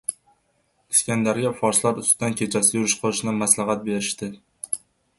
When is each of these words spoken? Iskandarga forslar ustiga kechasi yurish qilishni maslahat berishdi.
Iskandarga 0.95 1.51
forslar 1.59 2.03
ustiga 2.05 2.31
kechasi 2.41 2.75
yurish 2.81 2.99
qilishni 3.05 3.37
maslahat 3.45 3.89
berishdi. 3.89 4.35